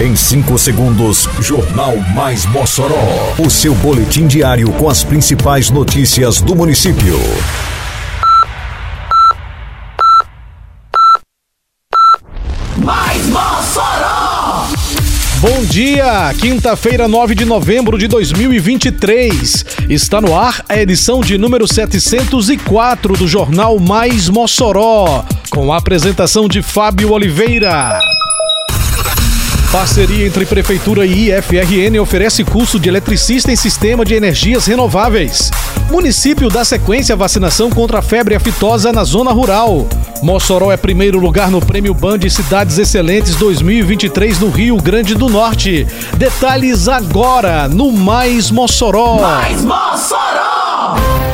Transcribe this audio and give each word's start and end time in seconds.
Em 0.00 0.14
5 0.14 0.56
segundos, 0.58 1.28
Jornal 1.40 1.96
Mais 2.14 2.46
Mossoró. 2.46 3.34
O 3.36 3.50
seu 3.50 3.74
boletim 3.74 4.28
diário 4.28 4.70
com 4.74 4.88
as 4.88 5.02
principais 5.02 5.70
notícias 5.70 6.40
do 6.40 6.54
município. 6.54 7.18
Mais 12.76 13.26
Mossoró! 13.26 14.68
Bom 15.40 15.64
dia, 15.64 16.32
quinta-feira, 16.40 17.08
9 17.08 17.34
de 17.34 17.44
novembro 17.44 17.98
de 17.98 18.06
2023. 18.06 19.66
Está 19.90 20.20
no 20.20 20.38
ar 20.38 20.64
a 20.68 20.78
edição 20.78 21.22
de 21.22 21.36
número 21.36 21.66
704 21.66 23.16
do 23.16 23.26
Jornal 23.26 23.80
Mais 23.80 24.28
Mossoró, 24.28 25.24
com 25.50 25.72
a 25.72 25.76
apresentação 25.76 26.46
de 26.46 26.62
Fábio 26.62 27.10
Oliveira. 27.10 27.98
Parceria 29.72 30.26
entre 30.26 30.46
Prefeitura 30.46 31.04
e 31.04 31.28
IFRN 31.28 32.00
oferece 32.00 32.42
curso 32.42 32.80
de 32.80 32.88
eletricista 32.88 33.52
em 33.52 33.56
sistema 33.56 34.02
de 34.02 34.14
energias 34.14 34.64
renováveis. 34.64 35.50
Município 35.90 36.48
dá 36.48 36.64
sequência 36.64 37.12
à 37.12 37.16
vacinação 37.16 37.68
contra 37.68 37.98
a 37.98 38.02
febre 38.02 38.34
aftosa 38.34 38.90
na 38.92 39.04
zona 39.04 39.30
rural. 39.30 39.86
Mossoró 40.22 40.72
é 40.72 40.76
primeiro 40.78 41.18
lugar 41.18 41.50
no 41.50 41.60
Prêmio 41.60 41.92
Band 41.92 42.20
Cidades 42.30 42.78
Excelentes 42.78 43.36
2023 43.36 44.40
no 44.40 44.48
Rio 44.48 44.78
Grande 44.78 45.14
do 45.14 45.28
Norte. 45.28 45.86
Detalhes 46.16 46.88
agora 46.88 47.68
no 47.68 47.92
Mais 47.92 48.50
Mossoró. 48.50 49.20
Mais 49.20 49.62
Mossoró! 49.62 51.27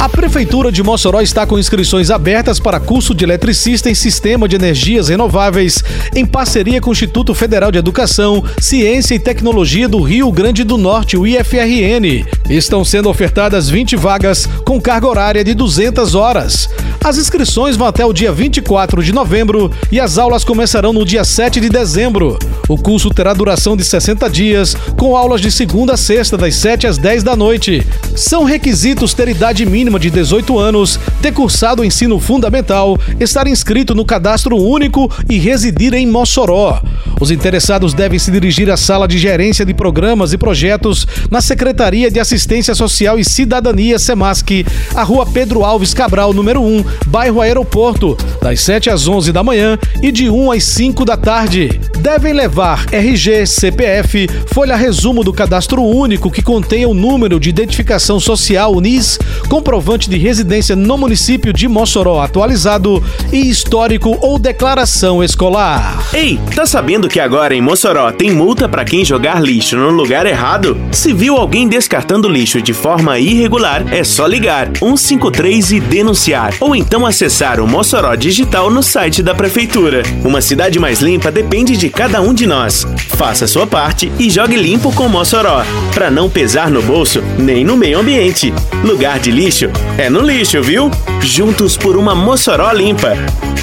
A 0.00 0.08
Prefeitura 0.08 0.72
de 0.72 0.82
Mossoró 0.82 1.20
está 1.20 1.46
com 1.46 1.58
inscrições 1.58 2.10
abertas 2.10 2.58
para 2.58 2.80
curso 2.80 3.14
de 3.14 3.22
eletricista 3.22 3.90
em 3.90 3.94
sistema 3.94 4.48
de 4.48 4.56
energias 4.56 5.10
renováveis, 5.10 5.84
em 6.16 6.24
parceria 6.24 6.80
com 6.80 6.88
o 6.88 6.92
Instituto 6.94 7.34
Federal 7.34 7.70
de 7.70 7.76
Educação, 7.76 8.42
Ciência 8.58 9.14
e 9.14 9.18
Tecnologia 9.18 9.86
do 9.90 10.00
Rio 10.00 10.32
Grande 10.32 10.64
do 10.64 10.78
Norte, 10.78 11.18
o 11.18 11.26
IFRN. 11.26 12.24
Estão 12.48 12.82
sendo 12.82 13.10
ofertadas 13.10 13.68
20 13.68 13.94
vagas 13.94 14.48
com 14.64 14.80
carga 14.80 15.06
horária 15.06 15.44
de 15.44 15.52
200 15.52 16.14
horas. 16.14 16.70
As 17.04 17.18
inscrições 17.18 17.76
vão 17.76 17.86
até 17.86 18.02
o 18.02 18.14
dia 18.14 18.32
24 18.32 19.02
de 19.04 19.12
novembro 19.12 19.70
e 19.92 20.00
as 20.00 20.16
aulas 20.16 20.44
começarão 20.44 20.94
no 20.94 21.04
dia 21.04 21.24
7 21.24 21.60
de 21.60 21.68
dezembro. 21.68 22.38
O 22.70 22.78
curso 22.78 23.10
terá 23.10 23.34
duração 23.34 23.76
de 23.76 23.82
60 23.82 24.30
dias, 24.30 24.76
com 24.96 25.16
aulas 25.16 25.40
de 25.40 25.50
segunda 25.50 25.94
a 25.94 25.96
sexta, 25.96 26.36
das 26.36 26.54
7 26.54 26.86
às 26.86 26.98
10 26.98 27.24
da 27.24 27.34
noite. 27.34 27.84
São 28.14 28.44
requisitos 28.44 29.12
ter 29.12 29.26
idade 29.26 29.66
mínima 29.66 29.98
de 29.98 30.08
18 30.08 30.56
anos, 30.56 30.96
ter 31.20 31.32
cursado 31.32 31.82
o 31.82 31.84
ensino 31.84 32.20
fundamental, 32.20 32.96
estar 33.18 33.48
inscrito 33.48 33.92
no 33.92 34.04
cadastro 34.04 34.56
único 34.56 35.10
e 35.28 35.36
residir 35.36 35.94
em 35.94 36.06
Mossoró. 36.06 36.80
Os 37.20 37.32
interessados 37.32 37.92
devem 37.92 38.20
se 38.20 38.30
dirigir 38.30 38.70
à 38.70 38.76
sala 38.76 39.08
de 39.08 39.18
gerência 39.18 39.66
de 39.66 39.74
programas 39.74 40.32
e 40.32 40.38
projetos 40.38 41.08
na 41.28 41.40
Secretaria 41.40 42.08
de 42.08 42.20
Assistência 42.20 42.74
Social 42.76 43.18
e 43.18 43.24
Cidadania 43.24 43.98
SEMASC, 43.98 44.64
a 44.94 45.02
Rua 45.02 45.26
Pedro 45.26 45.64
Alves 45.64 45.92
Cabral, 45.92 46.32
número 46.32 46.62
1, 46.62 46.84
bairro 47.08 47.40
Aeroporto, 47.40 48.16
das 48.40 48.60
7 48.60 48.90
às 48.90 49.08
11 49.08 49.32
da 49.32 49.42
manhã 49.42 49.76
e 50.00 50.12
de 50.12 50.30
1 50.30 50.52
às 50.52 50.62
5 50.62 51.04
da 51.04 51.16
tarde. 51.16 51.80
Devem 52.00 52.32
levar 52.32 52.86
RG, 52.90 53.46
CPF, 53.46 54.26
folha 54.46 54.74
resumo 54.74 55.22
do 55.22 55.34
cadastro 55.34 55.82
único 55.82 56.30
que 56.30 56.40
contenha 56.40 56.88
o 56.88 56.94
número 56.94 57.38
de 57.38 57.50
identificação 57.50 58.18
social 58.18 58.80
NIS, 58.80 59.18
comprovante 59.50 60.08
de 60.08 60.16
residência 60.16 60.74
no 60.74 60.96
município 60.96 61.52
de 61.52 61.68
Mossoró 61.68 62.22
atualizado 62.22 63.04
e 63.30 63.50
histórico 63.50 64.16
ou 64.22 64.38
declaração 64.38 65.22
escolar. 65.22 66.02
Ei, 66.14 66.40
tá 66.54 66.64
sabendo 66.64 67.06
que 67.06 67.20
agora 67.20 67.54
em 67.54 67.60
Mossoró 67.60 68.10
tem 68.10 68.30
multa 68.30 68.66
para 68.66 68.84
quem 68.84 69.04
jogar 69.04 69.42
lixo 69.42 69.76
no 69.76 69.90
lugar 69.90 70.24
errado? 70.24 70.80
Se 70.92 71.12
viu 71.12 71.36
alguém 71.36 71.68
descartando 71.68 72.30
lixo 72.30 72.62
de 72.62 72.72
forma 72.72 73.18
irregular, 73.18 73.84
é 73.92 74.02
só 74.02 74.26
ligar 74.26 74.70
153 74.78 75.72
e 75.72 75.80
denunciar, 75.80 76.54
ou 76.60 76.74
então 76.74 77.04
acessar 77.04 77.60
o 77.60 77.68
Mossoró 77.68 78.14
Digital 78.14 78.70
no 78.70 78.82
site 78.82 79.22
da 79.22 79.34
prefeitura. 79.34 80.02
Uma 80.24 80.40
cidade 80.40 80.78
mais 80.78 81.02
limpa 81.02 81.30
depende 81.30 81.76
de 81.76 81.89
cada 81.90 82.20
um 82.20 82.32
de 82.32 82.46
nós. 82.46 82.86
Faça 83.08 83.46
sua 83.46 83.66
parte 83.66 84.10
e 84.18 84.30
jogue 84.30 84.56
limpo 84.56 84.92
com 84.92 85.08
Mossoró, 85.08 85.62
para 85.94 86.10
não 86.10 86.30
pesar 86.30 86.70
no 86.70 86.82
bolso 86.82 87.22
nem 87.38 87.64
no 87.64 87.76
meio 87.76 87.98
ambiente. 87.98 88.52
Lugar 88.84 89.18
de 89.18 89.30
lixo 89.30 89.70
é 89.98 90.08
no 90.08 90.20
lixo, 90.20 90.62
viu? 90.62 90.90
Juntos 91.20 91.76
por 91.76 91.96
uma 91.96 92.14
Mossoró 92.14 92.72
limpa. 92.72 93.16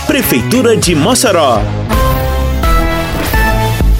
Prefeitura 0.05 0.75
de 0.77 0.95
Mossoró. 0.95 1.61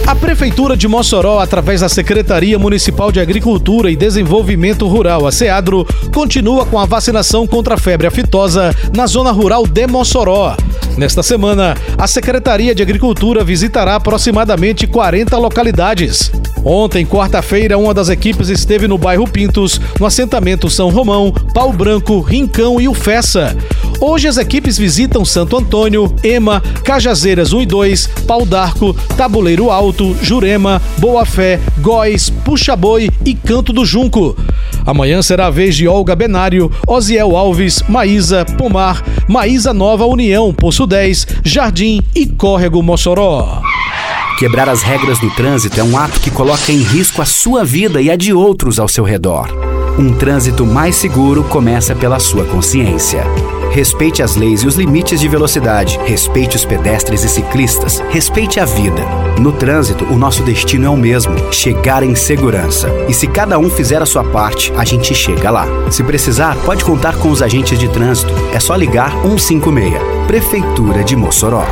A 0.07 0.15
Prefeitura 0.15 0.77
de 0.77 0.87
Mossoró, 0.87 1.39
através 1.39 1.81
da 1.81 1.89
Secretaria 1.89 2.57
Municipal 2.57 3.11
de 3.11 3.19
Agricultura 3.19 3.91
e 3.91 3.95
Desenvolvimento 3.95 4.87
Rural, 4.87 5.27
a 5.27 5.33
SEADRO, 5.33 5.85
continua 6.13 6.65
com 6.65 6.79
a 6.79 6.85
vacinação 6.85 7.45
contra 7.45 7.75
a 7.75 7.77
febre 7.77 8.07
aftosa 8.07 8.73
na 8.95 9.05
zona 9.05 9.31
rural 9.31 9.67
de 9.67 9.85
Mossoró. 9.85 10.55
Nesta 10.97 11.21
semana, 11.21 11.77
a 11.95 12.07
Secretaria 12.07 12.73
de 12.73 12.81
Agricultura 12.81 13.43
visitará 13.43 13.95
aproximadamente 13.95 14.87
40 14.87 15.37
localidades. 15.37 16.31
Ontem, 16.65 17.05
quarta-feira, 17.05 17.77
uma 17.77 17.93
das 17.93 18.09
equipes 18.09 18.49
esteve 18.49 18.87
no 18.87 18.97
bairro 18.97 19.27
Pintos, 19.27 19.79
no 19.99 20.07
assentamento 20.07 20.71
São 20.71 20.89
Romão, 20.89 21.31
Pau 21.53 21.71
Branco, 21.71 22.19
Rincão 22.19 22.81
e 22.81 22.87
Ufessa. 22.87 23.55
Hoje 23.99 24.27
as 24.27 24.37
equipes 24.37 24.77
visitam 24.77 25.25
Santo 25.25 25.57
Antônio, 25.57 26.13
Ema, 26.23 26.61
Cajazeiras 26.83 27.51
1 27.51 27.61
e 27.61 27.65
2, 27.65 28.07
Pau 28.27 28.45
d'Arco, 28.45 28.93
Tabuleiro 29.17 29.71
Alto, 29.71 30.15
Jurema, 30.21 30.79
Boa 30.99 31.25
Fé, 31.25 31.59
Góis, 31.79 32.29
Puxa 32.29 32.75
Boi 32.75 33.09
e 33.25 33.33
Canto 33.33 33.73
do 33.73 33.83
Junco. 33.83 34.37
Amanhã 34.85 35.23
será 35.23 35.47
a 35.47 35.51
vez 35.51 35.75
de 35.75 35.87
Olga 35.87 36.15
Benário, 36.15 36.71
Osiel 36.87 37.35
Alves, 37.35 37.81
Maísa, 37.89 38.45
Pomar, 38.45 39.03
Maísa 39.27 39.73
Nova 39.73 40.05
União, 40.05 40.53
Poço 40.53 40.85
10, 40.85 41.27
Jardim 41.43 41.99
e 42.13 42.27
Córrego 42.27 42.83
Mossoró. 42.83 43.61
Quebrar 44.37 44.69
as 44.69 44.83
regras 44.83 45.17
do 45.19 45.31
trânsito 45.31 45.79
é 45.79 45.83
um 45.83 45.97
ato 45.97 46.19
que 46.19 46.29
coloca 46.29 46.71
em 46.71 46.83
risco 46.83 47.19
a 47.19 47.25
sua 47.25 47.65
vida 47.65 47.99
e 47.99 48.11
a 48.11 48.15
de 48.15 48.31
outros 48.31 48.79
ao 48.79 48.87
seu 48.87 49.03
redor. 49.03 49.47
Um 49.97 50.13
trânsito 50.13 50.63
mais 50.63 50.95
seguro 50.95 51.43
começa 51.45 51.95
pela 51.95 52.19
sua 52.19 52.45
consciência. 52.45 53.25
Respeite 53.77 54.23
as 54.23 54.35
leis 54.35 54.63
e 54.63 54.67
os 54.67 54.73
limites 54.73 55.19
de 55.19 55.27
velocidade. 55.27 55.99
Respeite 56.03 56.55
os 56.55 56.65
pedestres 56.65 57.23
e 57.23 57.29
ciclistas. 57.29 57.99
Respeite 58.09 58.59
a 58.59 58.65
vida. 58.65 59.03
No 59.39 59.51
trânsito, 59.51 60.03
o 60.05 60.17
nosso 60.17 60.41
destino 60.41 60.87
é 60.87 60.89
o 60.89 60.97
mesmo: 60.97 61.53
chegar 61.53 62.01
em 62.01 62.15
segurança. 62.15 62.89
E 63.07 63.13
se 63.13 63.27
cada 63.27 63.59
um 63.59 63.69
fizer 63.69 64.01
a 64.01 64.05
sua 64.07 64.23
parte, 64.23 64.73
a 64.75 64.83
gente 64.83 65.13
chega 65.13 65.51
lá. 65.51 65.67
Se 65.91 66.03
precisar, 66.03 66.57
pode 66.65 66.83
contar 66.83 67.17
com 67.17 67.29
os 67.29 67.43
agentes 67.43 67.77
de 67.77 67.87
trânsito. 67.87 68.33
É 68.51 68.59
só 68.59 68.75
ligar 68.75 69.11
156. 69.21 69.93
Prefeitura 70.25 71.03
de 71.03 71.15
Mossoró. 71.15 71.63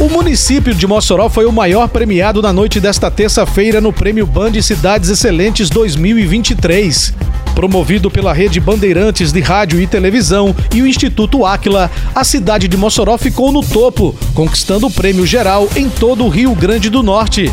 O 0.00 0.08
município 0.08 0.74
de 0.74 0.86
Mossoró 0.86 1.28
foi 1.28 1.44
o 1.44 1.52
maior 1.52 1.88
premiado 1.88 2.40
na 2.40 2.54
noite 2.54 2.80
desta 2.80 3.10
terça-feira 3.10 3.82
no 3.82 3.92
Prêmio 3.92 4.26
Band 4.26 4.62
Cidades 4.62 5.10
Excelentes 5.10 5.68
2023. 5.68 7.12
Promovido 7.56 8.10
pela 8.10 8.34
Rede 8.34 8.60
Bandeirantes 8.60 9.32
de 9.32 9.40
Rádio 9.40 9.80
e 9.80 9.86
Televisão 9.86 10.54
e 10.74 10.82
o 10.82 10.86
Instituto 10.86 11.46
Áquila, 11.46 11.90
a 12.14 12.22
cidade 12.22 12.68
de 12.68 12.76
Mossoró 12.76 13.16
ficou 13.16 13.50
no 13.50 13.62
topo, 13.62 14.14
conquistando 14.34 14.86
o 14.86 14.90
prêmio 14.90 15.24
geral 15.24 15.66
em 15.74 15.88
todo 15.88 16.26
o 16.26 16.28
Rio 16.28 16.54
Grande 16.54 16.90
do 16.90 17.02
Norte. 17.02 17.50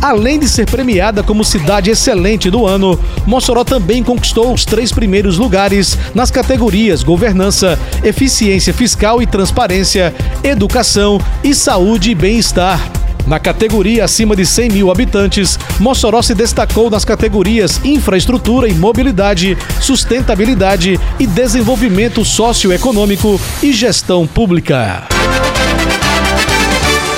Além 0.00 0.38
de 0.38 0.48
ser 0.48 0.64
premiada 0.64 1.22
como 1.22 1.44
cidade 1.44 1.90
excelente 1.90 2.50
do 2.50 2.66
ano, 2.66 2.98
Mossoró 3.26 3.62
também 3.62 4.02
conquistou 4.02 4.54
os 4.54 4.64
três 4.64 4.90
primeiros 4.90 5.36
lugares 5.36 5.98
nas 6.14 6.30
categorias 6.30 7.02
Governança, 7.02 7.78
Eficiência 8.02 8.72
Fiscal 8.72 9.20
e 9.20 9.26
Transparência, 9.26 10.14
Educação 10.42 11.20
e 11.44 11.54
Saúde 11.54 12.10
e 12.10 12.14
Bem-Estar. 12.14 13.01
Na 13.26 13.38
categoria 13.38 14.04
acima 14.04 14.34
de 14.34 14.44
100 14.44 14.70
mil 14.70 14.90
habitantes, 14.90 15.58
Mossoró 15.78 16.20
se 16.22 16.34
destacou 16.34 16.90
nas 16.90 17.04
categorias 17.04 17.80
Infraestrutura 17.84 18.68
e 18.68 18.74
Mobilidade, 18.74 19.56
Sustentabilidade 19.80 20.98
e 21.18 21.26
Desenvolvimento 21.26 22.24
Socioeconômico 22.24 23.40
e 23.62 23.72
Gestão 23.72 24.26
Pública. 24.26 25.06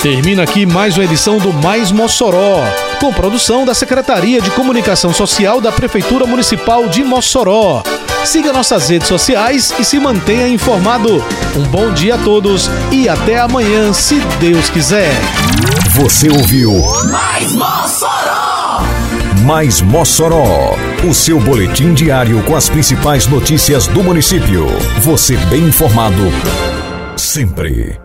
Termina 0.01 0.43
aqui 0.43 0.67
mais 0.67 0.95
uma 0.95 1.03
edição 1.03 1.39
do 1.39 1.51
Mais 1.51 1.91
Mossoró, 1.91 2.63
com 2.99 3.11
produção 3.11 3.65
da 3.65 3.73
Secretaria 3.73 4.39
de 4.39 4.51
Comunicação 4.51 5.11
Social 5.11 5.59
da 5.59 5.71
Prefeitura 5.71 6.27
Municipal 6.27 6.87
de 6.87 7.03
Mossoró. 7.03 7.81
Siga 8.25 8.51
nossas 8.51 8.89
redes 8.89 9.07
sociais 9.07 9.71
e 9.79 9.85
se 9.85 9.99
mantenha 9.99 10.47
informado. 10.47 11.23
Um 11.55 11.63
bom 11.69 11.93
dia 11.93 12.15
a 12.15 12.17
todos 12.17 12.69
e 12.91 13.07
até 13.07 13.39
amanhã, 13.39 13.93
se 13.93 14.19
Deus 14.39 14.67
quiser. 14.69 15.11
Você 15.91 16.27
ouviu 16.29 16.71
Mais 17.11 17.53
Mossoró! 17.53 18.83
Mais 19.45 19.79
Mossoró, 19.79 20.75
o 21.07 21.13
seu 21.13 21.39
boletim 21.39 21.93
diário 21.93 22.41
com 22.43 22.55
as 22.55 22.67
principais 22.67 23.27
notícias 23.27 23.87
do 23.87 24.03
município. 24.03 24.65
Você 25.01 25.37
bem 25.37 25.61
informado 25.61 26.23
sempre. 27.15 28.04